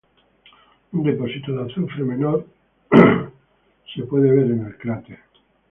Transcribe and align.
Un 0.95 0.99
depósito 1.03 1.53
de 1.53 1.61
azufre 1.71 2.03
menor 2.03 2.47
puede 2.89 3.29
ser 3.85 4.05
visto 4.47 4.53
en 4.57 4.65
el 4.65 4.77
cráter. 4.79 5.19